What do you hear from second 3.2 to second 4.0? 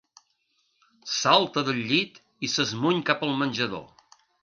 al menjador.